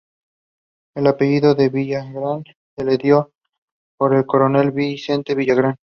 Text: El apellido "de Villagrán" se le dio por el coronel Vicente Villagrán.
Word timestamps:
El 0.95 1.05
apellido 1.05 1.53
"de 1.53 1.69
Villagrán" 1.69 2.43
se 2.75 2.83
le 2.83 2.97
dio 2.97 3.33
por 3.99 4.15
el 4.15 4.25
coronel 4.25 4.71
Vicente 4.71 5.35
Villagrán. 5.35 5.75